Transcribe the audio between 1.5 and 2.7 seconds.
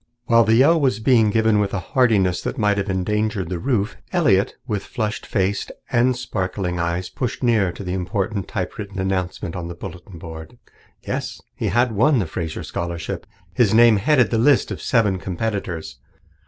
with a heartiness that